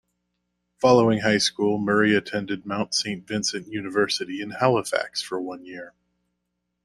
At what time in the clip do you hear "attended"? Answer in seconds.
2.15-2.65